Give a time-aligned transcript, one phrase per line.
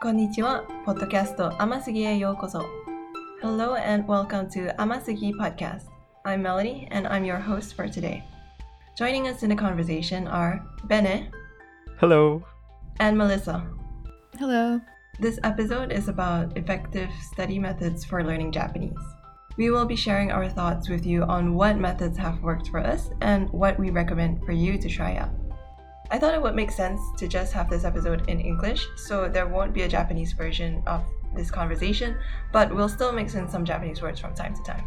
[0.00, 0.64] こんにちは。
[0.84, 2.64] ポッドキャスト甘すぎへようこそ。
[3.42, 5.86] Hello and welcome to Amasugi Podcast.
[6.24, 8.22] I'm Melody and I'm your host for today.
[8.96, 11.30] Joining us in the conversation are Bene
[11.98, 12.42] Hello.
[12.98, 13.64] and Melissa.
[14.38, 14.80] Hello.
[15.20, 18.98] This episode is about effective study methods for learning Japanese.
[19.56, 23.10] We will be sharing our thoughts with you on what methods have worked for us
[23.20, 25.30] and what we recommend for you to try out.
[26.09, 29.47] I thought it would make sense to just have this episode in English, so there
[29.47, 31.03] won't be a Japanese version of
[31.35, 32.17] this conversation,
[32.53, 34.85] but we'll still mix in some Japanese words from time to time.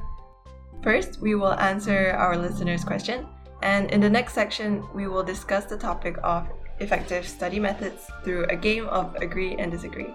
[0.83, 3.27] First, we will answer our listeners' question,
[3.63, 8.47] and in the next section, we will discuss the topic of effective study methods through
[8.47, 10.15] a game of agree and disagree.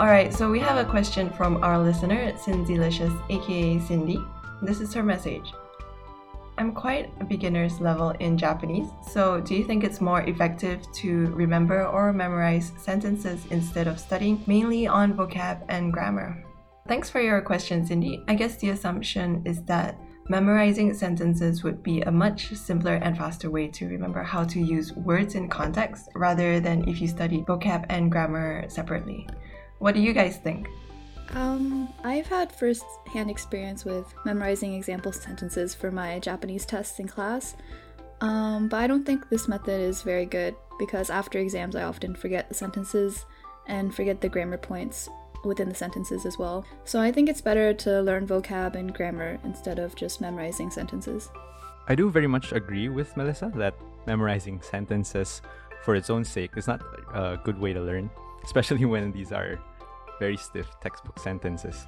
[0.00, 4.18] Alright, so we have a question from our listener, Cindylicious, aka Cindy.
[4.62, 5.52] This is her message.
[6.58, 11.26] I'm quite a beginner's level in Japanese, so do you think it's more effective to
[11.26, 16.42] remember or memorize sentences instead of studying mainly on vocab and grammar?
[16.88, 18.24] Thanks for your question, Cindy.
[18.26, 23.50] I guess the assumption is that memorizing sentences would be a much simpler and faster
[23.50, 27.86] way to remember how to use words in context rather than if you study vocab
[27.88, 29.28] and grammar separately.
[29.78, 30.66] What do you guys think?
[31.34, 37.08] Um, I've had first hand experience with memorizing example sentences for my Japanese tests in
[37.08, 37.56] class.
[38.20, 42.14] Um, but I don't think this method is very good because after exams I often
[42.14, 43.26] forget the sentences
[43.66, 45.08] and forget the grammar points
[45.44, 46.64] within the sentences as well.
[46.84, 51.30] So I think it's better to learn vocab and grammar instead of just memorizing sentences.
[51.86, 53.74] I do very much agree with Melissa that
[54.06, 55.40] memorizing sentences
[55.84, 56.82] for its own sake is not
[57.14, 58.10] a good way to learn,
[58.44, 59.58] especially when these are
[60.18, 61.86] very stiff textbook sentences.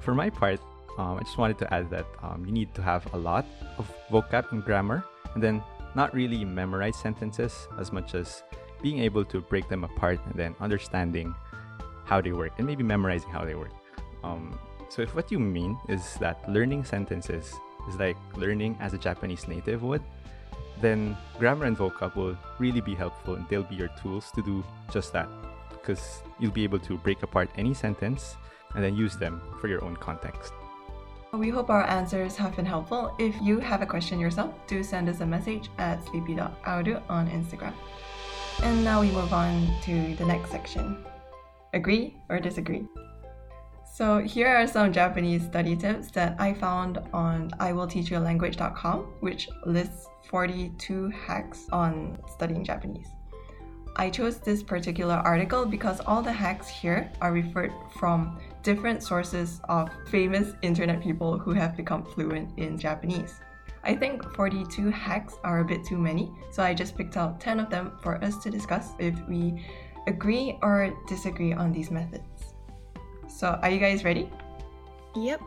[0.00, 0.60] For my part,
[0.98, 3.46] um, I just wanted to add that um, you need to have a lot
[3.78, 5.62] of vocab and grammar, and then
[5.94, 8.42] not really memorize sentences as much as
[8.82, 11.34] being able to break them apart and then understanding
[12.04, 13.72] how they work and maybe memorizing how they work.
[14.24, 17.54] Um, so, if what you mean is that learning sentences
[17.88, 20.02] is like learning as a Japanese native would,
[20.80, 24.62] then grammar and vocab will really be helpful and they'll be your tools to do
[24.92, 25.28] just that
[25.82, 28.36] because you'll be able to break apart any sentence
[28.74, 30.52] and then use them for your own context.
[31.32, 33.14] We hope our answers have been helpful.
[33.18, 37.72] If you have a question yourself, do send us a message at sleepy.audio on Instagram.
[38.62, 41.04] And now we move on to the next section.
[41.72, 42.86] Agree or disagree?
[43.94, 51.08] So here are some Japanese study tips that I found on iwillteachyoualanguage.com, which lists 42
[51.10, 53.08] hacks on studying Japanese.
[53.96, 59.60] I chose this particular article because all the hacks here are referred from different sources
[59.68, 63.40] of famous internet people who have become fluent in Japanese.
[63.84, 67.60] I think 42 hacks are a bit too many, so I just picked out 10
[67.60, 69.62] of them for us to discuss if we
[70.06, 72.54] agree or disagree on these methods.
[73.28, 74.30] So, are you guys ready?
[75.16, 75.42] Yep.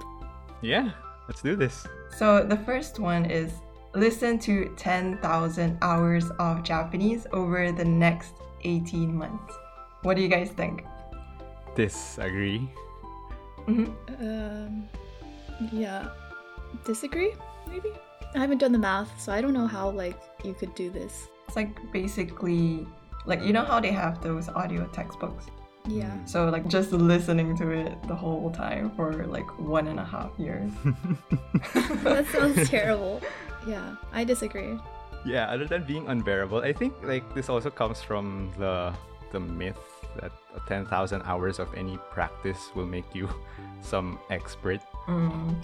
[0.62, 0.92] Yeah,
[1.28, 1.88] let's do this.
[2.16, 3.54] So, the first one is
[3.96, 8.34] listen to 10,000 hours of Japanese over the next
[8.64, 9.54] 18 months.
[10.04, 10.84] What do you guys think?
[11.76, 12.70] Disagree.
[13.66, 13.86] hmm
[14.20, 14.88] Um,
[15.72, 16.10] yeah.
[16.86, 17.34] Disagree?
[17.68, 17.90] Maybe?
[18.36, 21.28] I haven't done the math, so I don't know how like you could do this.
[21.48, 22.86] It's like basically,
[23.26, 25.46] like, you know how they have those audio textbooks?
[25.88, 26.12] Yeah.
[26.26, 30.32] So, like, just listening to it the whole time for like one and a half
[30.38, 30.72] years.
[32.04, 33.22] that sounds terrible.
[33.68, 34.80] Yeah, I disagree.
[35.26, 38.94] Yeah, other than being unbearable, I think like this also comes from the
[39.32, 39.82] the myth
[40.22, 40.32] that
[40.68, 40.88] 10,000
[41.26, 43.28] hours of any practice will make you
[43.82, 44.80] some expert.
[45.08, 45.56] Mm.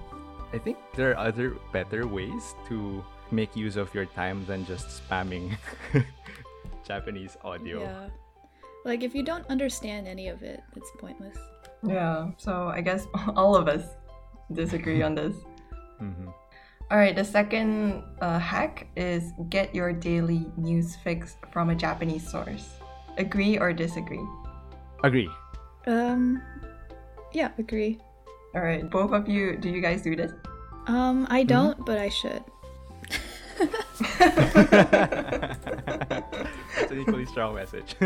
[0.52, 5.00] I think there are other better ways to make use of your time than just
[5.00, 5.56] spamming
[6.84, 7.80] Japanese audio.
[7.80, 8.10] Yeah.
[8.84, 11.38] Like if you don't understand any of it, it's pointless.
[11.88, 13.96] Yeah, so I guess all of us
[14.52, 15.36] disagree on this.
[16.02, 16.34] Mhm.
[16.92, 22.30] All right, the second uh, hack is get your daily news fix from a Japanese
[22.30, 22.68] source.
[23.18, 24.28] Agree or disagree?
[25.02, 25.30] Agree.
[25.88, 26.42] Um
[27.32, 27.98] yeah, agree.
[28.54, 30.34] All right, both of you, do you guys do this?
[30.88, 32.44] Um I don't, but I should.
[36.76, 37.96] That's an equally strong message.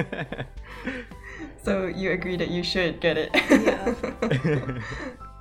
[1.64, 3.32] So you agree that you should get it?
[3.34, 3.96] Yeah.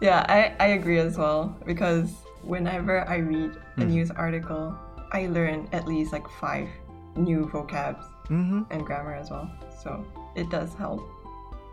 [0.00, 2.14] yeah, I, I agree as well because
[2.46, 3.88] whenever I read a Hmm.
[3.88, 4.74] news article,
[5.12, 6.68] I learn at least like five
[7.16, 8.62] new vocabs mm-hmm.
[8.70, 9.50] and grammar as well.
[9.82, 10.04] So
[10.34, 11.00] it does help.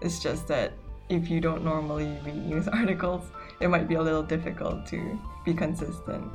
[0.02, 0.74] It's just that
[1.10, 3.24] if you don't normally read news articles,
[3.60, 6.32] it might be a little difficult to be consistent.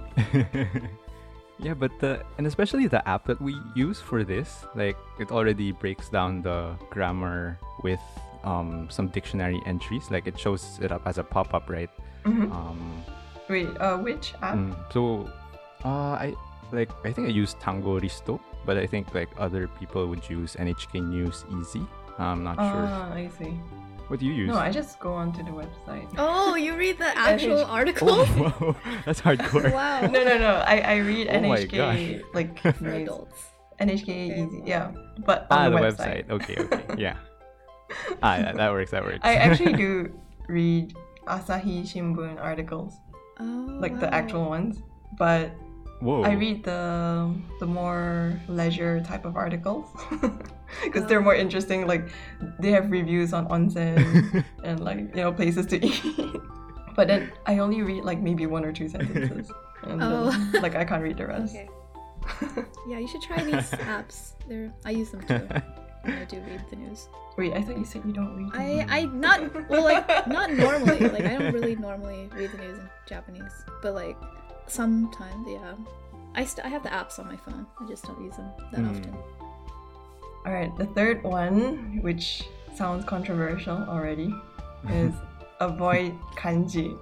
[1.58, 5.72] yeah, but the and especially the app that we use for this, like it already
[5.72, 8.00] breaks down the grammar with
[8.44, 10.10] um, some dictionary entries.
[10.10, 11.90] Like it shows it up as a pop up, right?
[12.24, 12.50] Mhm.
[12.50, 13.02] Um,
[13.48, 14.56] Wait, uh, which app?
[14.56, 15.30] mm, so
[15.84, 16.34] uh, I
[16.72, 21.02] like I think I use Tangorisuto, but I think like other people would use NHK
[21.06, 21.86] News Easy.
[22.18, 22.86] I'm not sure.
[22.88, 23.54] Ah, I see.
[24.08, 24.48] What do you use?
[24.48, 26.06] No, I just go onto the website.
[26.16, 28.28] Oh, you read the actual NH articles?
[28.30, 29.72] Oh, whoa, that's hardcore.
[29.72, 30.00] wow.
[30.06, 30.62] No, no, no.
[30.66, 32.22] I, I read Oh my NHK gosh.
[32.32, 33.02] like For news.
[33.02, 33.42] adults.
[33.80, 34.42] NHK Okay.
[34.42, 34.90] Easy, yeah.
[35.26, 36.30] But Ah, on the the, website.
[36.30, 37.16] Okay, okay, yeah.
[38.22, 38.90] Ah, that, that works.
[38.92, 39.18] That works.
[39.22, 40.14] I actually do
[40.48, 40.94] read
[41.26, 42.94] Asahi Shimbun articles,
[43.38, 44.82] Oh, like the actual ones,
[45.18, 45.50] but
[46.00, 46.22] Whoa.
[46.22, 49.88] I read the the more leisure type of articles
[50.84, 51.24] because they're oh.
[51.24, 51.86] more interesting.
[51.86, 52.08] Like
[52.60, 56.02] they have reviews on onsen and like you know places to eat.
[56.96, 59.50] but then I only read like maybe one or two sentences,
[59.84, 60.30] and Oh.
[60.30, 61.54] then, like I can't read the rest.
[61.54, 61.68] Okay.
[62.88, 64.32] Yeah, you should try these apps.
[64.48, 65.48] They're I use them too.
[66.06, 67.08] When I do read the news.
[67.36, 68.50] Wait, I thought you said you don't read.
[68.54, 71.00] I I not well like not normally.
[71.00, 74.16] Like I don't really normally read the news in Japanese, but like
[74.66, 75.74] sometimes, yeah.
[76.34, 77.66] I st- I have the apps on my phone.
[77.80, 78.90] I just don't use them that Hmm.
[78.90, 79.16] often.
[80.46, 82.44] All right, the third one, which
[82.74, 84.32] sounds controversial already,
[84.90, 85.12] is
[85.60, 86.96] avoid kanji.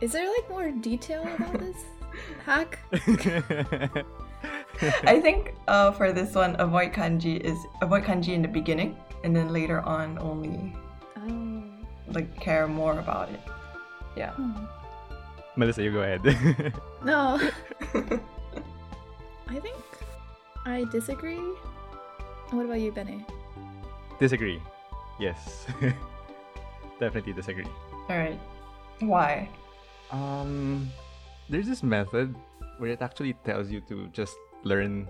[0.00, 1.76] Is there like more detail about this
[2.46, 2.78] hack?
[5.04, 9.34] I think uh, for this one, avoid kanji is avoid kanji in the beginning, and
[9.34, 10.74] then later on only
[11.18, 11.62] Oh.
[12.14, 13.40] like care more about it.
[14.16, 14.30] Yeah.
[14.38, 14.64] Hmm.
[15.56, 16.22] Melissa, you go ahead.
[17.04, 17.38] No.
[19.48, 19.78] I think
[20.66, 21.40] I disagree.
[22.50, 23.24] What about you, Benny?
[24.18, 24.60] disagree.
[25.20, 25.66] Yes.
[26.98, 27.66] Definitely disagree.
[28.10, 28.38] All right.
[28.98, 29.48] Why?
[30.10, 30.90] Um,
[31.48, 32.34] there's this method
[32.78, 34.34] where it actually tells you to just
[34.68, 35.08] learn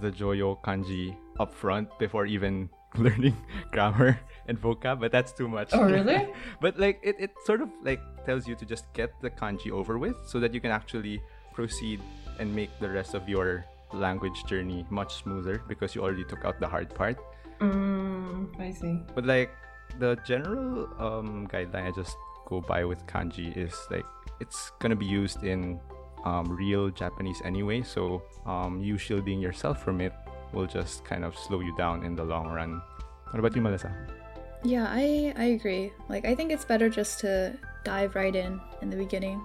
[0.00, 3.36] the Joyo kanji up front before even learning
[3.72, 4.18] grammar
[4.48, 5.70] and vocab, but that's too much.
[5.72, 6.28] Oh, really?
[6.60, 9.98] but like it, it sort of like tells you to just get the kanji over
[9.98, 11.20] with so that you can actually
[11.54, 12.00] proceed
[12.38, 16.60] and make the rest of your language journey much smoother because you already took out
[16.60, 17.16] the hard part.
[17.60, 19.00] Mm, I see.
[19.14, 19.50] But like
[19.98, 22.16] the general um, guideline I just
[22.46, 24.04] go by with kanji is like
[24.40, 25.80] it's gonna be used in
[26.26, 27.82] um, real Japanese anyway.
[27.82, 30.12] So um, you shielding yourself from it
[30.52, 32.82] will just kind of slow you down in the long run.
[33.30, 33.94] What about you, Melissa?
[34.64, 35.92] Yeah, I I agree.
[36.08, 39.40] Like I think it's better just to dive right in in the beginning,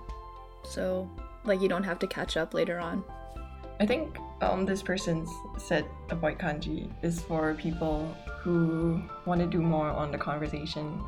[0.64, 1.10] so
[1.46, 3.04] like you don't have to catch up later on.
[3.80, 9.62] I think um, this person's said avoid kanji is for people who want to do
[9.62, 11.02] more on the conversation,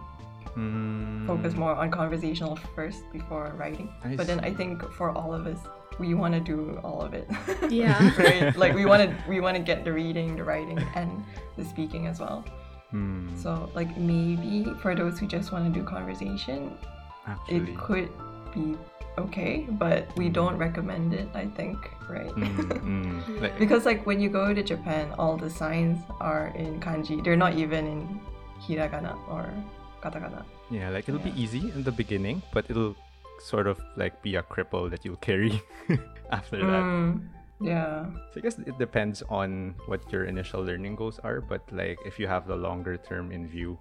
[0.56, 3.90] Mm, focus more on conversational first before writing.
[4.04, 5.58] I but then I think for all of us,
[6.00, 7.28] we want to do all of it.
[7.70, 7.98] Yeah.
[8.18, 8.56] right.
[8.64, 11.24] Like we want to we want to get the reading, the writing, and
[11.58, 12.46] the speaking as well.
[12.92, 16.78] hmm, So like maybe for those who just want to do conversation,
[17.26, 17.58] actually.
[17.58, 18.10] it could
[18.54, 18.78] be
[19.18, 21.30] okay, but we don't recommend it.
[21.34, 21.78] I think,
[22.10, 22.34] right?
[22.34, 26.80] Mm, mm, like- Because like when you go to Japan, all the signs are in
[26.82, 27.22] kanji.
[27.24, 28.02] They're not even in
[28.62, 29.50] hiragana or
[30.04, 30.44] katakana.
[30.70, 31.32] yeah, like it'll Yeah.
[31.32, 32.96] be easy in the beginning, but it'll
[33.40, 35.62] sort of like be a cripple that you'll carry
[36.32, 36.84] after that.
[36.84, 37.24] Mm,
[37.64, 38.06] yeah.
[38.32, 42.20] So I guess it depends on what your initial learning goals are, but like if
[42.20, 43.80] you have the longer term in view,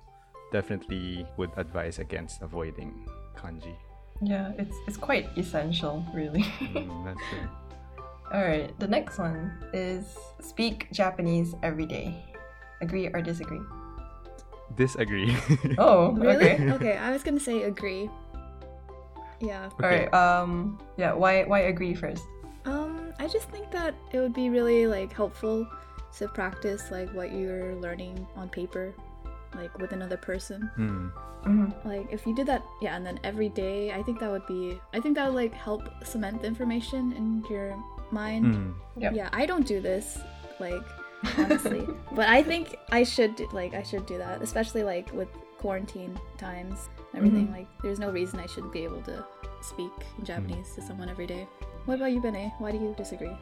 [0.53, 3.75] definitely would advise against avoiding kanji.
[4.23, 6.47] Yeah, it's it's quite essential, really.
[6.63, 7.49] Mm, that's true.
[8.33, 12.25] All right, the next one is speak Japanese every day.
[12.81, 13.61] Agree or disagree?
[14.77, 15.37] Disagree.
[15.79, 16.53] Oh, Really?
[16.53, 16.73] okay.
[16.73, 18.09] okay, I was gonna say agree.
[19.41, 19.71] Yeah.
[19.83, 20.13] All right.
[20.15, 20.79] Um.
[20.97, 21.13] Yeah.
[21.15, 21.43] Why?
[21.45, 22.23] Why agree first?
[22.65, 25.67] Um, I just think that it would be really like helpful
[26.19, 28.95] to practice like what you're learning on paper,
[29.57, 30.71] like with another person.
[30.77, 31.09] Hmm.
[31.43, 34.47] hmm Like if you did that, yeah, and then every day, I think that would
[34.47, 37.75] be, I think that would like help cement the information in your
[38.13, 38.55] mind.
[38.55, 38.71] Hmm.
[39.03, 39.11] Yep.
[39.15, 40.21] Yeah, I don't do this,
[40.61, 40.87] like
[41.39, 45.29] honestly, but I think I should do, like I should do that, especially like with
[45.59, 47.49] quarantine times and everything.
[47.49, 47.53] Mhm.
[47.53, 49.25] Like, there's no reason I shouldn't be able to
[49.61, 51.47] speak in Japanese to someone every day.
[51.85, 52.53] What about you, Bene?
[52.59, 53.37] Why do you disagree?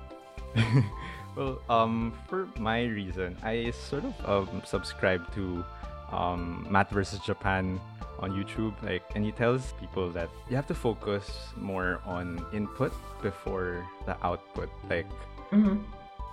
[1.36, 5.64] well, um, for my reason, I sort of um, subscribe to
[6.12, 7.80] um, Matt versus Japan
[8.18, 8.74] on YouTube.
[8.82, 14.16] Like, and he tells people that you have to focus more on input before the
[14.24, 14.68] output.
[14.88, 15.06] Like,
[15.50, 15.78] hmm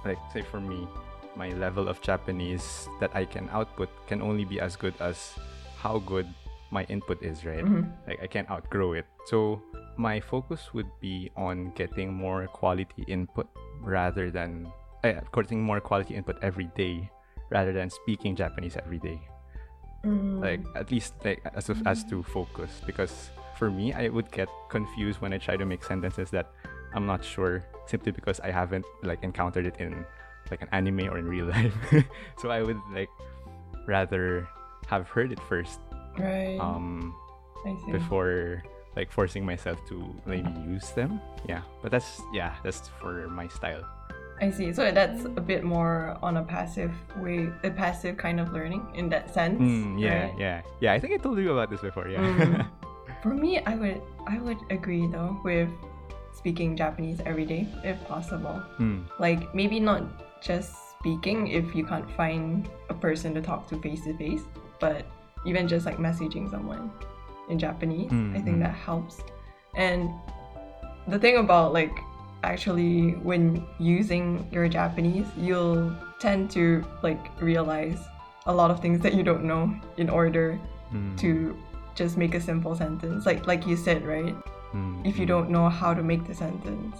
[0.05, 0.87] like say for me,
[1.37, 5.37] my level of Japanese that I can output can only be as good as
[5.77, 6.25] how good
[6.71, 7.63] my input is, right?
[7.63, 7.87] Mhm.
[8.07, 9.05] Like I can't outgrow it.
[9.29, 9.61] So
[9.95, 13.47] my focus would be on getting more quality input
[13.81, 14.67] rather than
[15.05, 17.09] uh, getting more quality input every day
[17.49, 19.21] rather than speaking Japanese every day.
[20.05, 20.39] Mm.
[20.39, 24.47] like at least like as of, as to focus because for me I would get
[24.69, 26.53] confused when I try to make sentences that
[26.93, 30.05] I'm not sure simply because I haven't like encountered it in
[30.51, 31.73] like an anime or in real life.
[32.37, 33.09] so I would like
[33.87, 34.47] rather
[34.87, 35.79] have heard it first
[36.17, 36.57] right.
[36.59, 37.15] um
[37.91, 38.63] before
[38.95, 41.21] like forcing myself to maybe use them.
[41.47, 43.83] Yeah, but that's yeah, that's for my style.
[44.41, 44.73] I see.
[44.73, 49.09] So that's a bit more on a passive way, a passive kind of learning in
[49.09, 49.59] that sense.
[49.59, 50.39] Mm, yeah, right?
[50.39, 50.93] yeah, yeah.
[50.93, 52.07] I think I told you about this before.
[52.07, 52.21] Yeah.
[52.21, 52.67] Mm.
[53.23, 55.69] For me, I would I would agree though with
[56.33, 58.61] speaking Japanese every day if possible.
[58.77, 59.03] Hmm.
[59.19, 60.03] Like maybe not
[60.41, 64.41] just speaking if you can't find a person to talk to face to face,
[64.79, 65.05] but
[65.45, 66.91] even just like messaging someone
[67.49, 68.59] in Japanese, I think Mhm.
[68.59, 69.21] that helps.
[69.75, 70.09] And
[71.07, 71.93] the thing about like
[72.43, 77.99] actually when using your Japanese, you'll tend to like realize
[78.45, 80.59] a lot of things that you don't know in order
[80.91, 81.15] Hmm.
[81.17, 81.55] to
[81.95, 83.25] just make a simple sentence.
[83.25, 84.35] Like like you said, right?
[84.71, 85.33] Hmm, If you hmm.
[85.33, 86.97] don't know how to make the sentence,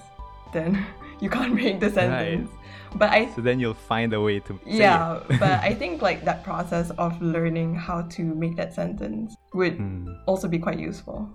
[0.53, 0.85] then
[1.19, 2.49] you can't make the sentence.
[2.97, 6.43] But I So then you'll find a way to yeah, but I think like that
[6.43, 11.29] process of learning how to make that sentence would Hmm, also be quite useful.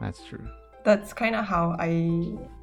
[0.00, 0.46] that's true.
[0.84, 1.92] That's kind of how I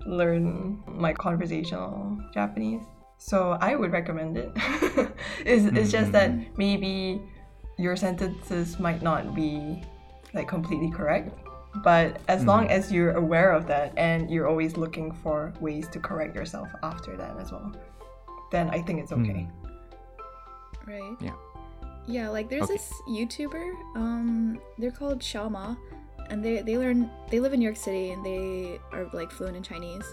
[0.08, 2.82] learn my conversational Japanese.
[3.18, 4.52] So I would recommend it.
[5.46, 7.22] it's, it's just that maybe
[7.78, 9.84] your sentences might not be
[10.34, 11.30] like completely correct.
[11.84, 16.00] But as long as you're aware of that and you're always looking for ways to
[16.00, 17.72] correct yourself after that as well,
[18.52, 19.48] then I think it's okay.
[20.86, 21.16] Right.
[21.20, 21.34] Yeah.
[22.08, 22.74] Yeah, like there's Okay.
[22.74, 25.78] this YouTuber, um, they're called Xiaoma,
[26.30, 29.58] and they they learn they live in New York City and they are like fluent
[29.58, 30.06] in Chinese.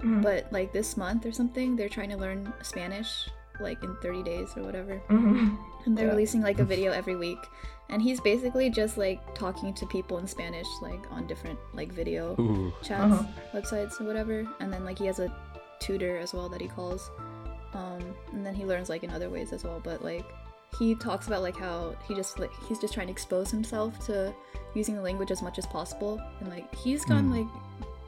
[0.00, 0.22] Mhm.
[0.22, 3.28] But like this month or something, they're trying to learn Spanish
[3.60, 5.02] like in 30 days or whatever.
[5.10, 5.58] Mhm.
[5.84, 6.12] And they're Yeah.
[6.12, 7.38] releasing like a video every week.
[7.90, 12.36] And he's basically just like talking to people in Spanish like on different like video
[12.40, 12.72] Ooh.
[12.82, 13.24] chats, Uh-huh.
[13.52, 14.46] websites or whatever.
[14.60, 15.28] And then like he has a
[15.80, 17.10] tutor as well that he calls.
[17.74, 19.80] Um, and then he learns like in other ways as well.
[19.82, 20.24] But like
[20.78, 24.34] he talks about like how he just like he's just trying to expose himself to
[24.74, 26.20] using the language as much as possible.
[26.40, 27.38] And like he's gotten Mm.
[27.38, 27.48] like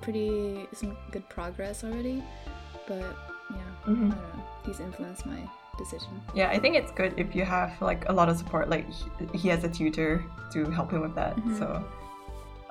[0.00, 2.23] pretty some good progress already.
[2.88, 3.16] But
[3.50, 3.87] yeah, Mhm.
[3.87, 4.45] I don't know.
[4.66, 5.38] He's influenced my
[5.78, 6.21] decision.
[6.35, 8.69] Yeah, I think it's good if you have like a lot of support.
[8.69, 8.87] Like
[9.35, 11.37] he, has a tutor to help him with that.
[11.37, 11.59] Mhm.
[11.59, 11.85] So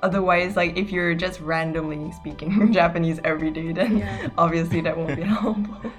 [0.04, 4.30] otherwise, like if you're just randomly speaking Japanese every day, then Yeah.
[4.38, 5.92] obviously that won't be helpful.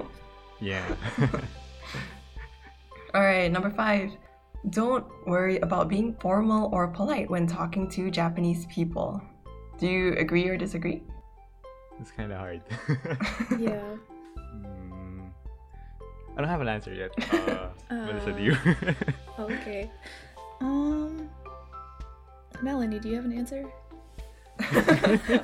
[0.62, 0.84] Yeah.
[3.14, 4.12] All right, number five.
[4.70, 9.20] Don't worry about being formal or polite when talking to Japanese people.
[9.78, 11.02] Do you agree or disagree?
[12.00, 12.62] it's kind of hard.
[13.58, 13.80] Yeah.
[14.38, 15.20] Hmm.
[16.36, 17.10] I don't have an answer yet.
[17.32, 18.56] Uh, Melissa, do Uh, you?
[19.38, 19.90] Okay.
[20.60, 21.28] Um,
[22.62, 23.64] Melanie, do you have an answer?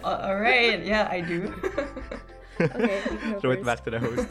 [0.05, 1.53] All right, yeah, I do.
[2.61, 4.29] Okay, you can go Throw it back to the host.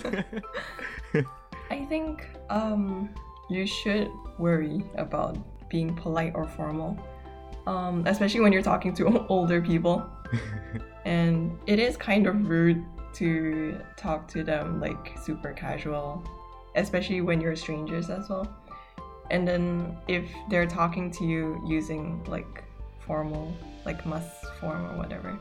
[1.71, 3.09] I think um,
[3.49, 5.37] you should worry about
[5.69, 6.97] being polite or formal,
[7.65, 10.05] um, especially when you're talking to older people.
[11.05, 16.23] and it is kind of rude to talk to them like super casual,
[16.75, 18.47] especially when you're strangers as well.
[19.29, 22.63] And then if they're talking to you using like
[23.05, 23.55] formal,
[23.85, 24.29] like masu
[24.59, 25.37] form or whatever,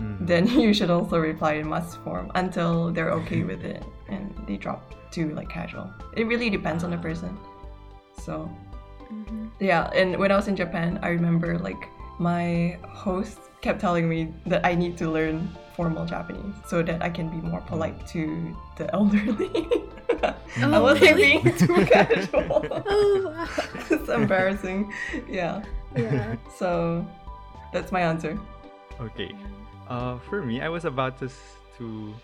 [0.00, 0.16] Hmm.
[0.24, 4.56] then you should also reply in masu form until they're okay with it and they
[4.56, 4.80] drop
[5.12, 5.90] to like casual.
[6.16, 7.36] It really depends on the person.
[8.24, 8.48] So
[9.12, 9.50] Mhm.
[9.60, 11.82] yeah, and when I was in Japan, I remember like
[12.18, 17.10] my host kept telling me that I need to learn formal Japanese so that I
[17.10, 18.22] can be more polite to
[18.78, 19.50] the elderly.
[20.22, 21.38] I Oh, wasn't really?
[21.42, 22.64] being too casual.
[22.86, 23.46] Oh, wow.
[23.90, 24.92] it's embarrassing.
[25.28, 25.62] Yeah.
[25.96, 26.36] Yeah.
[26.56, 27.04] So
[27.72, 28.38] that's my answer.
[29.00, 29.34] okay.
[29.90, 31.28] Uh, for me, I was about to
[31.78, 32.14] to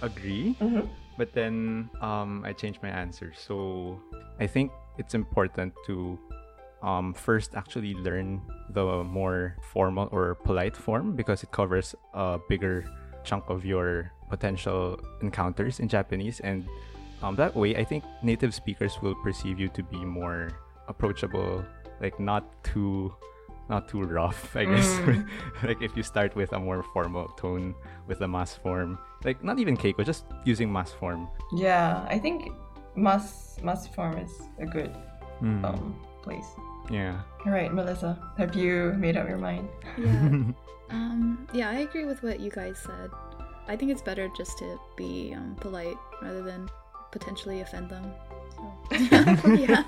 [0.00, 0.88] agree, Mhm.
[1.18, 3.32] but then um, I changed my answer.
[3.36, 4.00] So
[4.40, 6.16] I think it's important to
[6.80, 8.40] um, first actually learn
[8.70, 12.86] the more formal or polite form because it covers a bigger
[13.26, 16.64] chunk of your potential encounters in Japanese, and
[17.20, 20.54] um, that way, I think native speakers will perceive you to be more
[20.88, 21.64] approachable,
[22.00, 23.12] like not too.
[23.68, 24.88] Not too rough, I guess.
[25.04, 25.28] Mm.
[25.62, 27.74] like if you start with a more formal tone
[28.06, 31.28] with a masu form, like not even keigo, just using masu form.
[31.52, 32.50] Yeah, I think
[32.96, 34.90] must masu form is a good
[35.42, 36.48] Mm, um place.
[36.90, 37.20] yeah.
[37.46, 39.68] All right, Melissa, have you made up your mind?
[39.96, 40.52] Yeah.
[40.90, 43.10] Um, yeah, I agree with what you guys said.
[43.68, 46.70] I think it's better just to be um, polite rather than
[47.12, 48.08] potentially offend them.
[48.56, 49.84] So, yeah.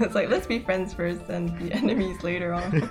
[0.04, 2.88] it's like let's be friends first and be enemies later on.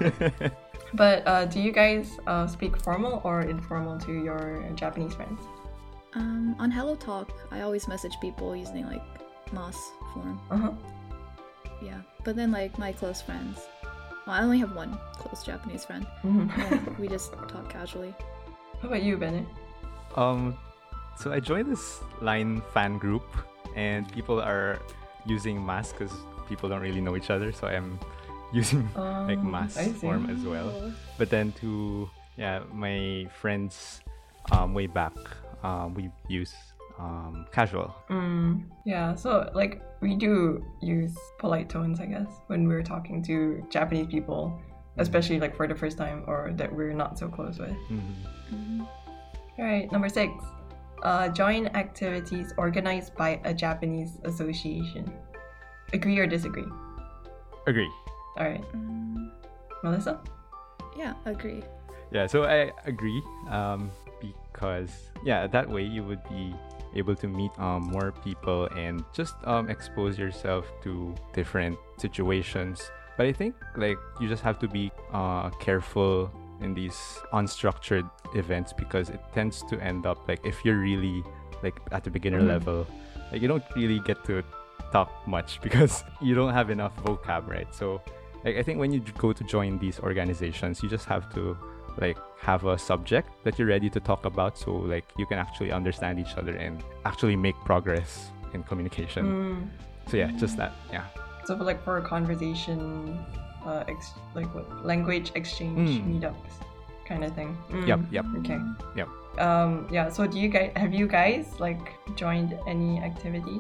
[0.94, 5.42] but uh, do you guys uh, speak formal or informal to your Japanese friends?
[6.14, 9.02] Um, on Hello Talk, I always message people using like
[9.50, 9.74] masu
[10.14, 10.40] form.
[10.52, 10.72] Uh huh.
[11.82, 12.02] Yeah.
[12.24, 13.60] But then like my close friends,
[14.28, 16.06] well, I only have one close Japanese friend.
[16.22, 18.14] hmm And we just talk casually.
[18.82, 19.48] How about you, Bennett?
[20.16, 20.56] Um,
[21.18, 23.26] so I joined this Line fan group,
[23.76, 24.80] and people are
[25.26, 26.14] using masu because
[26.50, 27.52] people don't really know each other.
[27.54, 28.00] So I'm
[28.52, 30.70] using like Um, masu form as well.
[30.70, 30.92] Oh.
[31.18, 34.02] But then to yeah, my friends
[34.52, 35.14] um, way back,
[35.64, 36.56] um, we use
[36.98, 37.94] um, casual.
[38.10, 43.64] Mm, yeah, so like we do use polite tones, I guess, when we're talking to
[43.70, 44.60] Japanese people,
[44.98, 47.76] especially like for the first time or that we're not so close with.
[47.92, 48.16] Mhm.
[48.52, 48.88] Mhm.
[49.60, 50.32] All right, number six.
[51.04, 55.06] Uh, join activities organized by a Japanese association.
[55.94, 56.68] Agree or disagree?
[57.68, 57.90] Agree.
[58.38, 59.32] All right, Mm,
[59.84, 60.20] Melissa?
[60.98, 61.64] yeah, agree.
[62.12, 63.22] Yeah, so I agree.
[63.50, 63.92] Um,
[64.22, 64.90] because
[65.24, 66.54] yeah, that way you would be
[66.96, 72.82] able to meet um, more people and just um, expose yourself to different situations.
[73.18, 76.32] But I think like you just have to be uh, careful
[76.62, 76.98] in these
[77.34, 81.24] unstructured events because it tends to end up like if you're really
[81.64, 82.48] like at the beginner Mhm.
[82.48, 82.88] level,
[83.32, 84.44] like you don't really get to
[84.92, 87.68] talk much because you don't have enough vocab, right?
[87.74, 88.02] So
[88.46, 91.58] like I think when you go to join these organizations, you just have to
[91.98, 95.72] like have a subject that you're ready to talk about so like you can actually
[95.72, 99.26] understand each other and actually make progress in communication.
[99.26, 99.70] Mm,
[100.10, 100.72] So yeah, just that.
[100.92, 101.04] Yeah.
[101.46, 103.20] so for like for a conversation,
[103.66, 106.22] uh, ex- like what language exchange Mm.
[106.22, 106.54] meetups,
[107.06, 107.58] kind of thing.
[107.72, 108.26] Mm, Yep, yep.
[108.40, 108.60] Okay.
[108.96, 109.10] Yep.
[109.40, 110.10] Um, yeah.
[110.10, 113.60] So do you guys have you guys like joined any activity?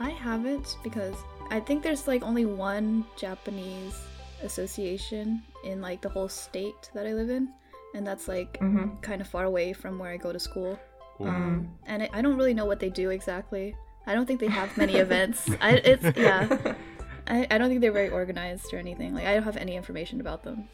[0.00, 1.14] I haven't because
[1.50, 3.94] I think there's like only one Japanese
[4.42, 7.48] association in like the whole state that I live in,
[7.94, 9.00] and that's like Mm-hmm.
[9.00, 10.78] kind of far away from where I go to school.
[11.20, 13.74] Um, And I, I don't really know what they do exactly.
[14.06, 15.50] I don't think they have many events.
[15.60, 16.46] I, it's yeah.
[17.26, 19.14] I, I don't think they're very organized or anything.
[19.14, 20.68] Like I don't have any information about them.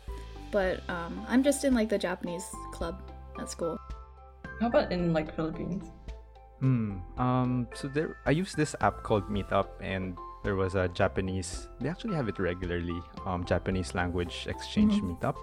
[0.53, 3.01] But um, I'm just in like the Japanese club
[3.41, 3.79] at school.
[4.61, 5.89] How about in like Philippines?
[6.61, 6.99] Hmm.
[7.19, 7.69] Um.
[7.75, 11.69] So there, I use this app called Meetup, and there was a Japanese.
[11.81, 13.01] They actually have it regularly.
[13.27, 15.19] Um, Japanese language exchange Mhm.
[15.19, 15.37] meetup.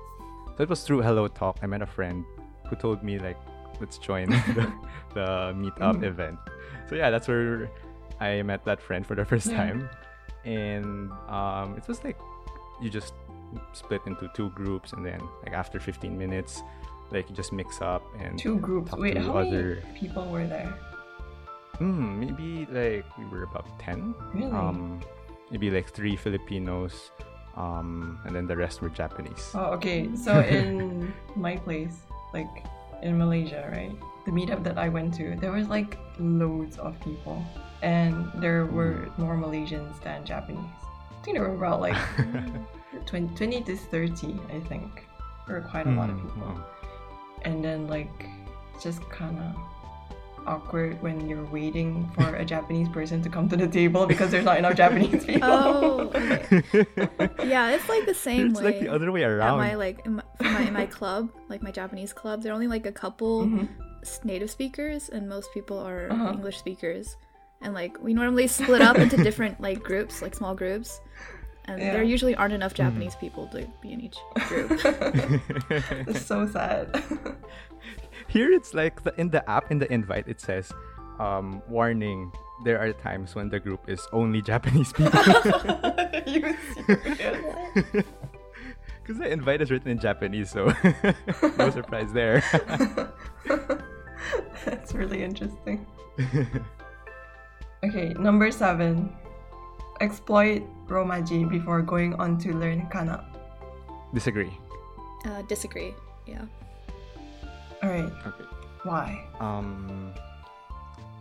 [0.57, 1.57] So it was through Hello Talk.
[1.61, 2.23] I met a friend
[2.69, 3.37] who told me like,
[3.79, 4.71] let's join the,
[5.13, 6.03] the meetup Mhm.
[6.03, 6.39] event.
[6.89, 7.69] So yeah, that's where
[8.19, 9.57] I met that friend for the first Yeah.
[9.57, 9.89] time,
[10.45, 12.17] and um, it was like
[12.81, 13.13] you just
[13.73, 16.63] split into two groups, and then like after 15 minutes,
[17.11, 18.91] like you just mix up and Two groups.
[18.93, 20.73] Wait, how many people were there?
[21.81, 24.13] Hmm, maybe like we were about 10.
[24.37, 24.51] Really?
[24.53, 25.01] Um,
[25.49, 27.09] maybe like three Filipinos,
[27.57, 29.49] um, and then the rest were Japanese.
[29.57, 30.13] Oh, okay.
[30.15, 32.05] So in my place,
[32.37, 32.49] like
[33.01, 33.97] in Malaysia, right?
[34.25, 37.41] The meetup that I went to, there was like loads of people,
[37.81, 40.61] and there were more Malaysians than Japanese.
[41.17, 41.97] I think there were about like
[43.09, 45.09] 20, 20 to 30, I think.
[45.49, 46.45] There were quite a lot of Hmm, people.
[46.53, 46.65] wow.
[47.41, 48.29] And then like
[48.77, 49.57] just kind of
[50.47, 54.45] awkward when you're waiting for a Japanese person to come to the table because there's
[54.45, 55.49] not enough Japanese people.
[55.49, 56.87] Oh, okay.
[57.47, 58.65] Yeah, it's like the same it's way.
[58.65, 59.57] like the other way at around.
[59.57, 62.55] my like in my, for my, in my club, like my Japanese club, there are
[62.55, 63.67] only like a couple Mhm.
[64.23, 66.31] native speakers, and most people are Uh-huh.
[66.33, 67.15] English speakers.
[67.61, 70.99] And like we normally split up into different like groups, like small groups,
[71.65, 71.93] and Yeah.
[71.93, 74.17] there usually aren't enough Japanese people to be in each
[74.49, 74.71] group.
[76.09, 76.89] it's so sad.
[78.31, 80.71] Here it's like the, in the app in the invite it says,
[81.19, 82.31] um, warning.
[82.63, 85.19] There are times when the group is only Japanese people.
[85.19, 86.55] Are you
[86.87, 88.05] serious?
[89.01, 90.71] Because the invite is written in Japanese, so
[91.57, 92.43] no surprise there.
[94.63, 95.87] That's really interesting.
[97.83, 99.11] Okay, number seven.
[100.01, 103.25] Exploit Romaji before going on to learn Kana.
[104.13, 104.55] Disagree.
[105.25, 105.95] Uh, disagree.
[106.27, 106.45] Yeah.
[107.83, 108.45] Alright, Okay.
[108.83, 109.25] why?
[109.39, 110.13] Um.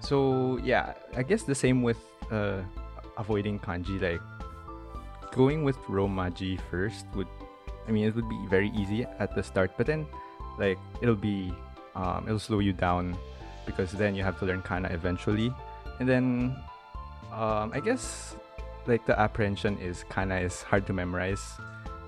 [0.00, 1.98] So yeah, I guess the same with
[2.30, 2.60] uh,
[3.16, 4.00] avoiding kanji.
[4.00, 4.20] Like
[5.32, 7.28] going with romaji first would,
[7.88, 10.06] I mean, it would be very easy at the start, but then
[10.58, 11.52] like it'll be,
[11.94, 13.16] um, it'll slow you down
[13.66, 15.52] because then you have to learn kana eventually,
[16.00, 16.56] and then,
[17.32, 18.36] um, I guess
[18.86, 21.44] like the apprehension is kana is hard to memorize,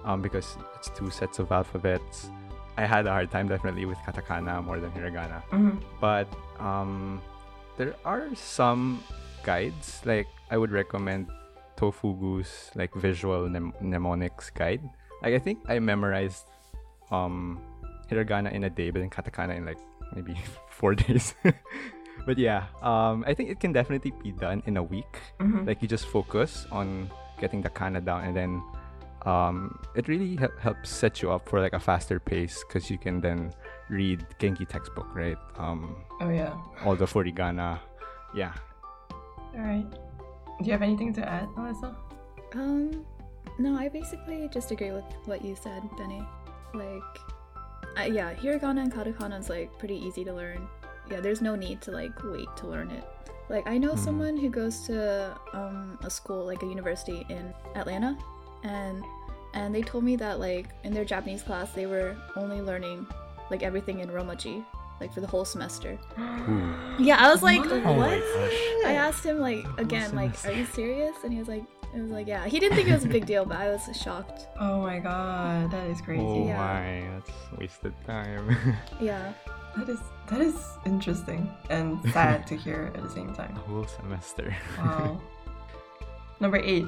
[0.05, 2.29] um, because it's two sets of alphabets.
[2.77, 5.77] I had a hard time definitely with katakana more than hiragana Mhm.
[6.01, 7.21] but um
[7.77, 9.03] there are some
[9.45, 10.01] guides.
[10.05, 11.29] Like I would recommend
[11.77, 14.81] Tofugu's like visual mnem- mnemonics guide.
[15.23, 16.47] Like I think I memorized
[17.11, 17.61] um
[18.11, 19.79] hiragana in a day, but then katakana in like
[20.15, 20.37] maybe
[20.71, 21.35] four days.
[22.27, 25.19] but yeah, um, I think it can definitely be done in a week.
[25.41, 25.67] Mhm.
[25.67, 28.63] Like you just focus on getting the kana down, and then
[29.27, 32.99] um, it really hel- helps set you up for like a faster pace because you
[32.99, 33.53] can then
[33.89, 35.37] read Genki textbook, right?
[35.59, 36.55] Um, Oh yeah.
[36.85, 37.79] all the furigana.
[38.35, 38.53] Yeah.
[39.55, 39.87] All right.
[39.91, 41.95] Do you have anything to add, Melissa?
[42.55, 43.05] Um,
[43.59, 46.23] no, I basically just agree with what you said, Benny.
[46.75, 47.03] Like,
[47.99, 50.67] uh, yeah, hiragana and katakana is like pretty easy to learn.
[51.11, 53.05] Yeah, there's no need to like wait to learn it.
[53.49, 53.99] Like, I know Mhm.
[53.99, 58.17] someone who goes to um a school like a university in Atlanta,
[58.63, 59.05] and
[59.55, 63.07] and they told me that like in their Japanese class they were only learning
[63.51, 64.65] like everything in romaji,
[65.01, 65.97] like for the whole semester.
[66.17, 66.73] Hmm.
[66.99, 67.73] Yeah, I was like, What?
[67.85, 68.23] Oh what?
[68.87, 71.17] I asked him like again, like, are you serious?
[71.25, 72.47] And he was like, it was like, yeah.
[72.47, 74.47] He didn't think it was a big deal, but I was shocked.
[74.59, 76.23] Oh my god, that is crazy.
[76.23, 76.57] Oh Yeah.
[76.57, 78.57] my, that's wasted time.
[79.01, 79.33] Yeah.
[79.77, 80.55] That is that is
[80.87, 83.55] interesting and sad to hear at the same time.
[83.57, 84.55] a whole semester.
[84.79, 85.21] Wow.
[86.41, 86.87] Number eight,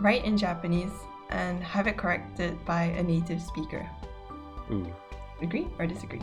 [0.00, 0.92] write in Japanese
[1.30, 3.88] and have it corrected by a native speaker.
[4.70, 4.86] Ooh,
[5.42, 6.22] Agree or disagree?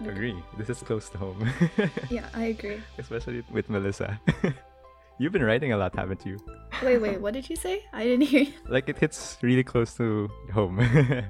[0.00, 0.34] agree.
[0.56, 1.46] This is close to home,
[2.10, 2.80] Yeah, I agree.
[2.98, 4.18] especially with Melissa.
[5.18, 6.38] You've been writing a lot, haven't you?
[6.82, 7.84] Wait, wait, what did you say?
[7.92, 8.52] I didn't hear you.
[8.66, 10.80] Like it hits really close to home.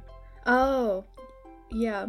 [0.47, 1.05] Oh,
[1.71, 2.07] yeah.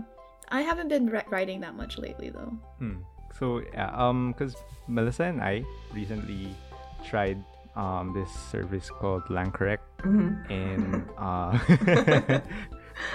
[0.49, 2.53] I haven't been ri- writing that much lately, though.
[2.79, 3.01] Hmm.
[3.37, 4.55] So yeah, um, because
[4.87, 6.55] Melissa and I recently
[7.03, 7.43] tried
[7.75, 11.57] um this service called Langcorrect, hmm and uh,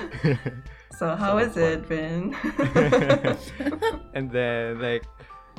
[0.99, 2.33] So how So has it been?
[4.15, 5.05] and then like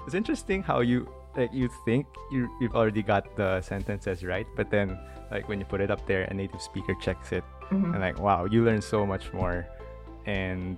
[0.05, 4.71] it's interesting how you like you think you you've already got the sentences right, but
[4.71, 4.97] then
[5.29, 7.93] like when you put it up there, a native speaker checks it, Mhm.
[7.93, 9.67] and like wow, you learn so much more,
[10.25, 10.77] and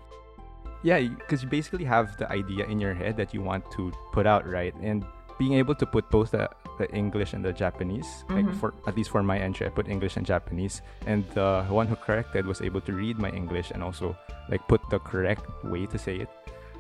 [0.84, 4.28] yeah, because you basically have the idea in your head that you want to put
[4.28, 5.06] out right, and
[5.38, 8.56] being able to put both the, the English and the Japanese, like Mhm.
[8.60, 11.96] for at least for my entry, I put English and Japanese, and the one who
[12.00, 14.16] corrected was able to read my English and also
[14.50, 16.30] like put the correct way to say it.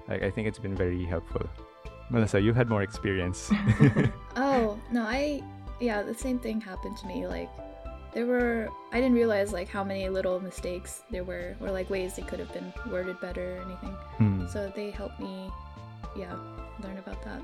[0.07, 1.45] Like I think it's been very helpful.
[2.09, 3.51] Melissa, you had more experience.
[4.35, 5.43] Oh, no, I.
[5.79, 7.27] Yeah, the same thing happened to me.
[7.27, 7.49] Like,
[8.15, 8.67] there were.
[8.91, 12.39] I didn't realize, like, how many little mistakes there were, or, like, ways they could
[12.39, 13.93] have been worded better or anything.
[14.17, 14.47] Hmm.
[14.47, 15.51] So they helped me,
[16.17, 16.33] yeah,
[16.81, 17.41] learn about that.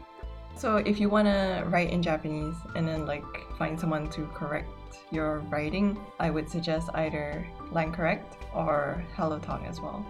[0.57, 3.25] So if you want to write in Japanese and then like
[3.57, 4.69] find someone to correct
[5.11, 10.05] your writing, I would suggest either Langcorrect or HelloTalk as well.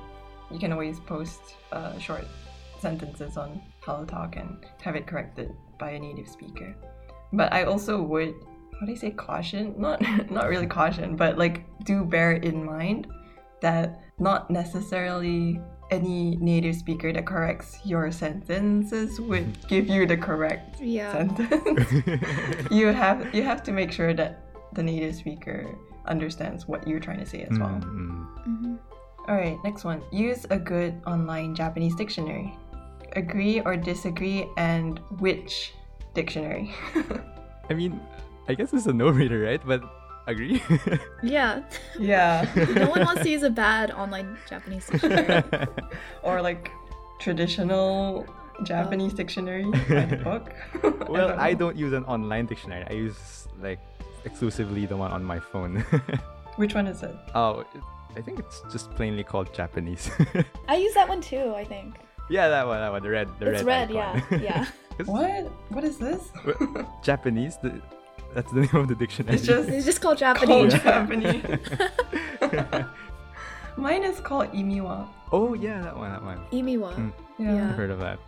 [0.51, 2.27] You can always post uh, short
[2.79, 6.75] sentences on HelloTalk and have it corrected by a native speaker.
[7.33, 8.35] But I also would,
[8.79, 9.73] how do you say caution?
[9.77, 13.07] Not not really caution, but like do bear in mind
[13.61, 15.59] that not necessarily
[15.91, 21.11] any native speaker that corrects your sentences would give you the correct Yeah.
[21.11, 21.91] sentence.
[22.71, 24.41] you have you have to make sure that
[24.73, 25.65] the native speaker
[26.05, 27.79] understands what you're trying to say as well.
[27.81, 28.75] Mm, hmm
[29.27, 30.01] All right, next one.
[30.11, 32.53] Use a good online Japanese dictionary.
[33.15, 35.73] Agree or disagree, and which
[36.13, 36.73] dictionary?
[37.69, 37.99] I mean,
[38.47, 39.61] I guess it's a no-brainer, right?
[39.65, 39.81] But
[40.31, 40.61] agree.
[41.23, 41.63] Yeah.
[41.99, 42.45] yeah.
[42.75, 45.43] no one wants to use a bad online Japanese dictionary.
[46.23, 46.71] or like
[47.19, 48.25] traditional
[48.63, 49.17] Japanese um.
[49.17, 50.53] dictionary by the book.
[51.09, 51.59] well, I know.
[51.59, 52.85] don't use an online dictionary.
[52.89, 53.79] I use like
[54.23, 55.83] exclusively the one on my phone.
[56.57, 57.15] Which one is it?
[57.35, 57.65] oh,
[58.15, 60.09] I think it's just plainly called Japanese.
[60.69, 61.95] I use that one too, I think.
[62.29, 63.89] yeah, that one, that one, the red, the it's red.
[63.89, 64.11] It's red, yeah.
[64.15, 64.41] icon.
[64.41, 64.65] Yeah.
[64.97, 65.51] 'Cause What?
[65.69, 66.31] What is this?
[67.03, 67.57] Japanese.
[67.57, 67.81] The,
[68.35, 69.35] that's the name of the dictionary.
[69.35, 70.73] It's just It's just called called Japanese.
[70.73, 71.59] Japanese.
[73.77, 75.07] Mine is called Imiwa.
[75.31, 76.39] oh yeah, that one, that one.
[76.51, 76.93] Imiwa.
[76.95, 77.11] Mm.
[77.39, 77.55] Yeah.
[77.55, 77.69] Yeah.
[77.69, 78.19] I've heard of that.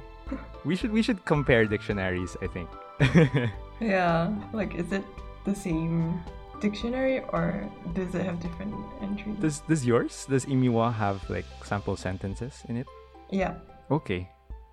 [0.65, 2.35] We should we should compare dictionaries.
[2.41, 2.69] I think.
[3.79, 4.33] Yeah.
[4.53, 5.05] Like, is it
[5.45, 6.17] the same
[6.59, 8.73] dictionary or does it have different
[9.05, 9.37] entries?
[9.39, 12.87] does does yours does Imiwa have like sample sentences in it?
[13.29, 13.53] yeah.
[13.91, 14.27] Okay.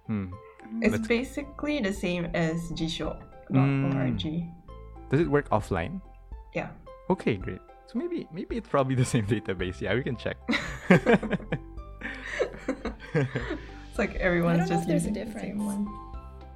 [0.09, 0.33] Hmm.
[0.81, 3.15] It's But- basically the same as Jisho,
[3.51, 3.93] not Mm.
[5.05, 5.11] ORG.
[5.11, 6.01] Does it work offline?
[6.55, 6.69] Yeah.
[7.11, 7.61] Okay, great.
[7.87, 9.81] So maybe maybe it's probably the same database.
[9.81, 10.37] Yeah, we can check.
[13.15, 15.87] It's like everyone's I don't know just if there's a using the same one.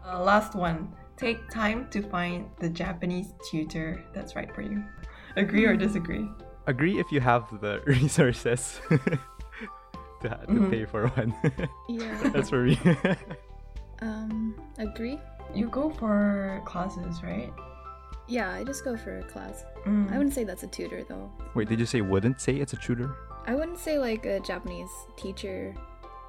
[0.04, 0.92] Uh, last one.
[1.16, 4.82] Take time to find the Japanese tutor that's right for you.
[5.36, 6.28] Agree or disagree?
[6.66, 8.98] Agree if you have the resources to,
[10.28, 10.70] ha- to Mhm.
[10.70, 11.32] pay for one.
[11.88, 12.30] Yeah.
[12.34, 12.78] That's for me.
[14.00, 15.20] Um, agree.
[15.54, 17.52] You go for classes, right?
[18.28, 19.64] Yeah, I just go for a class.
[19.86, 20.12] Mm.
[20.12, 21.30] I wouldn't say that's a tutor though.
[21.54, 23.16] Wait, did you say wouldn't say it's a tutor?
[23.46, 25.74] I wouldn't say like a Japanese teacher,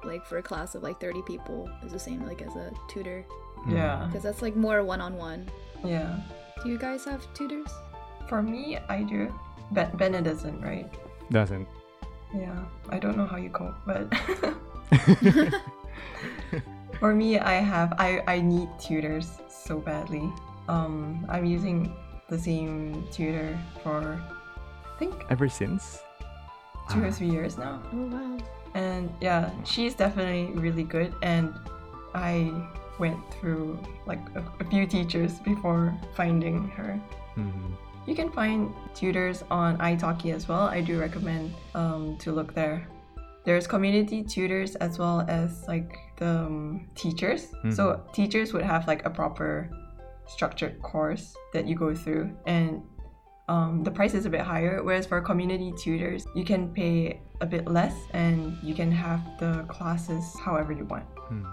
[0.02, 3.24] like for a class of like 30 people, is the same like as a tutor.
[3.64, 3.76] Hmm.
[3.76, 4.04] Yeah.
[4.06, 5.50] Because that's like more one on one.
[5.84, 6.18] Yeah.
[6.62, 7.68] Do you guys have tutors?
[8.28, 9.32] For me, I do.
[9.72, 10.90] Ben- Bennett doesn't, right?
[11.30, 11.68] Doesn't.
[12.34, 12.64] Yeah.
[12.88, 14.08] I don't know how you cope, but
[16.98, 20.32] for me, I have I I need tutors so badly.
[20.70, 21.92] Um, I'm using
[22.28, 24.22] the same tutor for
[24.86, 25.98] I think Ever since?
[26.90, 27.10] two or Ah.
[27.18, 27.80] three years now.
[27.92, 28.38] Oh wow.
[28.74, 31.10] And yeah, she's definitely really good.
[31.22, 31.54] And
[32.14, 32.52] I
[33.02, 37.00] went through like a, a few teachers before finding her.
[37.36, 37.74] Mhm.
[38.06, 40.66] You can find tutors on italki as well.
[40.76, 42.86] I do recommend um, to look there.
[43.44, 47.48] There's community tutors as well as like the um, teachers.
[47.70, 49.70] So teachers would have like a proper
[50.30, 52.82] structured course that you go through, and
[53.48, 54.82] um, the price is a bit higher.
[54.82, 59.64] Whereas for community tutors, you can pay a bit less, and you can have the
[59.68, 61.04] classes however you want.
[61.28, 61.44] Hmm.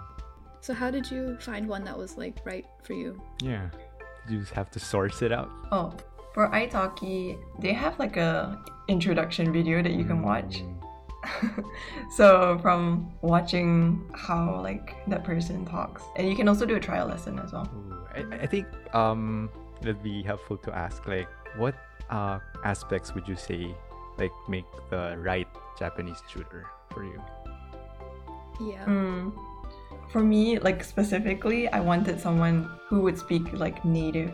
[0.61, 3.21] So how did you find one that was like right for you?
[3.41, 3.69] Yeah.
[4.29, 5.49] You just have to source it out.
[5.71, 5.93] Oh,
[6.33, 10.63] for italki, they have like a introduction video that you can watch.
[12.15, 17.07] So from watching how like that person talks, and you can also do a trial
[17.07, 17.69] lesson as well.
[17.75, 19.49] Ooh, I, I think um
[19.81, 21.75] it'd be helpful to ask like what
[22.09, 23.75] uh aspects would you say
[24.17, 27.21] like make the right Japanese tutor for you?
[28.59, 28.85] Yeah.
[28.85, 29.33] Mm.
[30.09, 34.33] For me, like specifically, I wanted someone who would speak like native,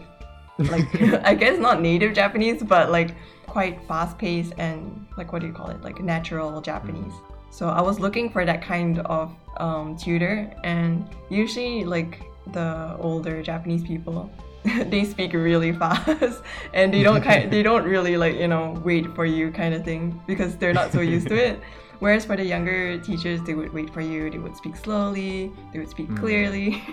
[0.58, 0.88] like
[1.26, 3.16] I guess not native Japanese, but like
[3.48, 7.14] quite fast paced and like what do you call it, like natural Japanese.
[7.50, 13.44] So I was looking for that kind of um, tutor, and usually like the older
[13.44, 14.32] Japanese people,
[14.88, 16.42] they speak really fast,
[16.74, 19.84] and they don't kind, they don't really like you know wait for you kind of
[19.86, 21.62] thing because they're not so used to it.
[22.00, 24.30] Whereas for the younger teachers, they would wait for you.
[24.30, 25.52] They would speak slowly.
[25.72, 26.20] They would speak Mm.
[26.20, 26.84] clearly.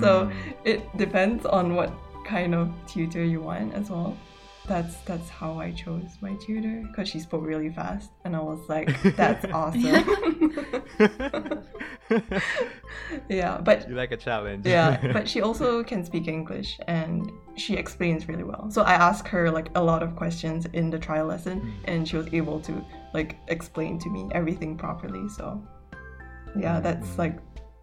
[0.00, 0.32] so Mm.
[0.64, 1.92] it depends on what
[2.24, 4.16] kind of tutor you want as well.
[4.66, 8.60] That's that's how I chose my tutor because she spoke really fast, and I was
[8.68, 9.82] like, "That's awesome."
[13.28, 14.66] yeah, but you like a challenge.
[14.66, 18.70] yeah, but she also can speak English and she explains really well.
[18.70, 22.16] So I asked her like a lot of questions in the trial lesson and she
[22.16, 25.28] was able to like explain to me everything properly.
[25.28, 25.62] So
[26.58, 27.18] yeah, that's Mm.
[27.18, 27.38] like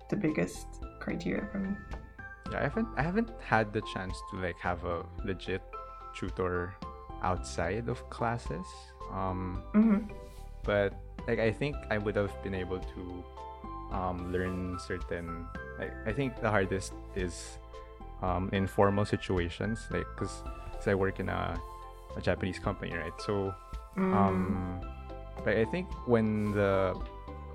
[0.09, 0.65] the biggest
[0.99, 1.75] criteria for me.
[2.51, 5.61] Yeah, I haven't I haven't had the chance to like have a legit
[6.15, 6.75] tutor
[7.23, 8.65] outside of classes.
[9.11, 9.97] Um, hmm
[10.63, 10.93] but
[11.27, 13.23] like I think I would have been able to
[13.95, 15.47] um, learn certain.
[15.79, 17.57] Like I think the hardest is
[18.21, 20.43] um, in formal situations, like because
[20.85, 21.59] I work in a,
[22.17, 23.13] a Japanese company, right?
[23.25, 23.53] So
[23.97, 24.13] Mm.
[24.15, 24.79] um,
[25.43, 26.95] but I think when the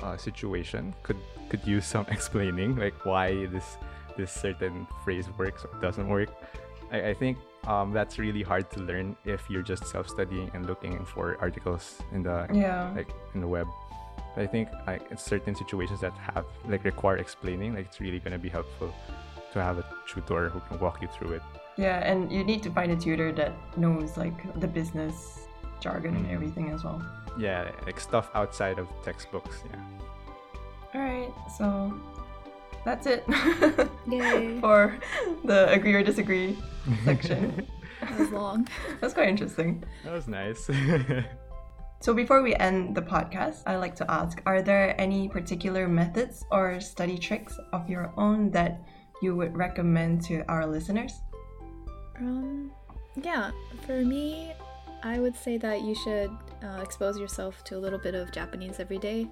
[0.02, 1.16] uh, situation could
[1.48, 3.78] could use some explaining, like why this
[4.16, 6.30] this certain phrase works or doesn't work.
[6.90, 11.04] I, I think um, that's really hard to learn if you're just self-studying and looking
[11.04, 12.92] for articles in the yeah.
[12.94, 13.66] like in the web.
[14.34, 18.20] But I think like in certain situations that have like require explaining, like it's really
[18.20, 18.94] gonna be helpful
[19.52, 21.42] to have a tutor who can walk you through it.
[21.76, 25.46] Yeah, and you need to find a tutor that knows like the business
[25.80, 26.32] jargon and Mm.
[26.34, 27.02] everything as well.
[27.38, 29.62] Yeah, like stuff outside of textbooks.
[29.70, 29.80] Yeah.
[30.94, 31.92] All right, so
[32.86, 33.24] that's it
[34.08, 34.60] Yay.
[34.64, 34.96] for
[35.44, 36.56] the agree or disagree
[37.04, 37.66] section.
[38.00, 38.68] That was long.
[39.00, 39.82] That's quite interesting.
[40.04, 40.70] That was nice.
[42.00, 46.44] So before we end the podcast, I'd like to ask Are there any particular methods
[46.52, 48.82] or study tricks of your own that
[49.22, 51.14] you would recommend to our listeners?
[52.20, 52.70] Um,
[53.16, 53.50] yeah,
[53.86, 54.52] for me,
[55.02, 56.30] I would say that you should
[56.62, 59.26] uh, expose yourself to a little bit of Japanese every day.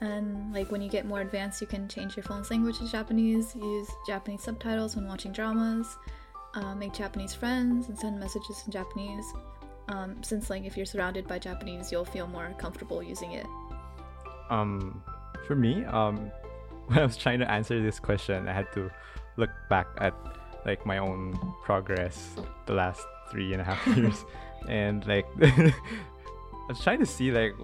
[0.00, 3.54] And like when you get more advanced, you can change your phone's language to Japanese,
[3.56, 5.96] use Japanese subtitles when watching dramas,
[6.54, 9.24] uh, make Japanese friends, and send messages in Japanese.
[9.88, 13.46] Um, since like if you're surrounded by Japanese, you'll feel more comfortable using it.
[14.50, 15.02] um,
[15.46, 16.30] for me, um,
[16.86, 18.90] when I was trying to answer this question, I had to
[19.36, 20.14] look back at
[20.64, 22.34] like my own progress
[22.66, 24.24] the last three and a half years,
[24.68, 25.26] and like
[26.68, 27.54] I was trying to see like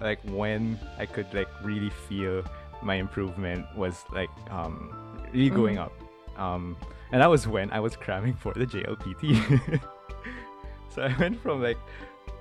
[0.00, 2.44] like when I could like really feel
[2.82, 4.92] my improvement was like um
[5.32, 5.92] really going up,
[6.36, 6.76] um,
[7.12, 9.80] and that was when I was cramming for the JLPT.
[10.94, 11.78] so I went from like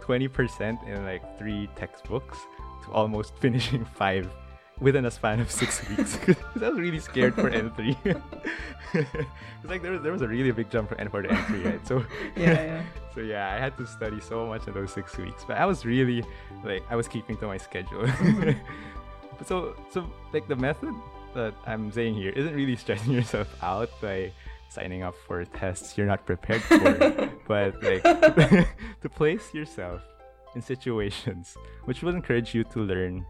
[0.02, 2.40] 20% in like three textbooks
[2.84, 4.30] to almost finishing five
[4.82, 7.96] within a span of six weeks because I was really scared for N3.
[8.94, 9.06] it's
[9.64, 11.88] like there was, there was a really big jump from N4 to N3, right?
[11.88, 12.04] So
[12.36, 12.84] Yeah, yeah.
[13.14, 15.86] so yeah, I had to study so much in those six weeks, but I was
[15.86, 16.26] really
[16.66, 18.04] like I was keeping to my schedule.
[18.04, 18.60] Mm-hmm.
[19.46, 20.94] so so like the method
[21.36, 24.32] that I'm saying here isn't really stressing yourself out by
[24.70, 30.02] signing up for tests you're not prepared for, but like to place yourself
[30.56, 33.26] in situations which will encourage you to learn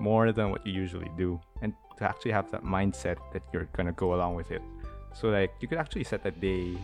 [0.00, 3.92] more than what you usually do and to actually have that mindset that you're gonna
[3.92, 4.62] go along with it.
[5.12, 6.76] So like you could actually set a day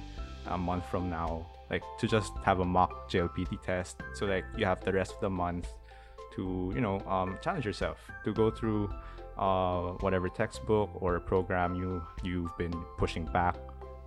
[0.47, 3.97] a month from now, like to just have a mock JLPT test.
[4.15, 5.69] So like you have the rest of the month
[6.35, 8.91] to, you know, um, challenge yourself to go through
[9.39, 13.57] uh, whatever textbook or program you you've been pushing back.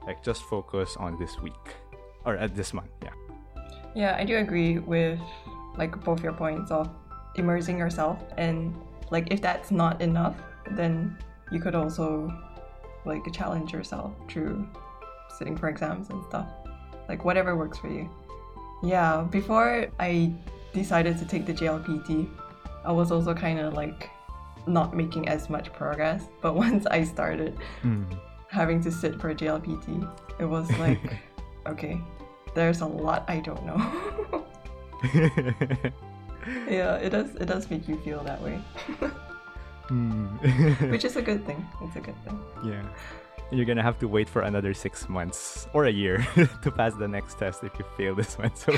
[0.05, 1.75] Like just focus on this week
[2.25, 2.91] or at this month.
[3.03, 3.09] Yeah.
[3.95, 5.19] Yeah, I do agree with
[5.77, 6.89] like both your points of
[7.35, 8.75] immersing yourself and
[9.11, 10.35] like if that's not enough,
[10.71, 11.17] then
[11.51, 12.31] you could also
[13.05, 14.67] like challenge yourself through
[15.37, 16.47] sitting for exams and stuff.
[17.07, 18.09] Like whatever works for you.
[18.83, 20.33] Yeah, before I
[20.73, 22.29] decided to take the JLPT,
[22.85, 24.09] I was also kind of like
[24.67, 26.25] not making as much progress.
[26.41, 28.03] But once I started hmm.
[28.47, 31.17] having to sit for a JLPT, it was like,
[31.67, 31.99] okay,
[32.53, 34.45] there's a lot I don't know.
[36.69, 37.35] yeah, it does.
[37.35, 38.59] It does make you feel that way,
[39.87, 40.25] Hmm.
[40.91, 41.65] which is a good thing.
[41.81, 42.39] It's a good thing.
[42.63, 42.83] Yeah.
[43.51, 46.25] You're gonna have to wait for another six months or a year
[46.63, 48.55] to pass the next test if you fail this one.
[48.55, 48.71] So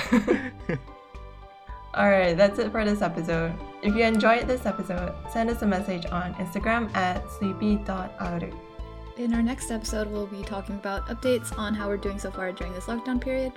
[1.93, 3.53] All right, that's it for this episode.
[3.83, 8.51] If you enjoyed this episode, send us a message on Instagram at sleepy.aru.
[9.17, 12.53] In our next episode, we'll be talking about updates on how we're doing so far
[12.53, 13.51] during this lockdown period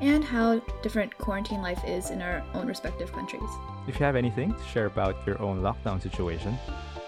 [0.00, 3.50] and how different quarantine life is in our own respective countries.
[3.88, 6.56] if you have anything to share about your own lockdown situation,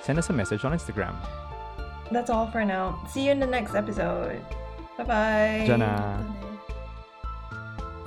[0.03, 1.15] send us a message on Instagram.
[2.11, 2.99] That's all for now.
[3.09, 4.43] See you in the next episode.
[4.99, 5.65] Bye bye.
[5.67, 6.21] Jana.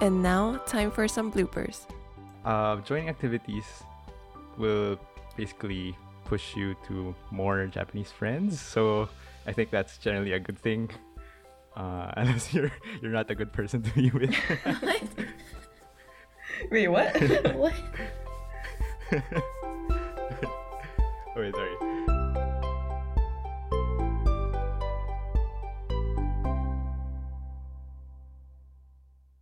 [0.01, 1.87] And now, time for some bloopers.
[2.43, 3.65] Uh, joining activities
[4.57, 4.99] will
[5.37, 8.59] basically push you to more Japanese friends.
[8.59, 9.07] So
[9.47, 10.89] I think that's generally a good thing.
[11.75, 14.33] Uh, unless you're you're not a good person to be with.
[16.71, 17.13] Wait, what?
[17.55, 17.73] what?
[19.11, 19.21] oh,
[21.35, 21.75] wait, sorry.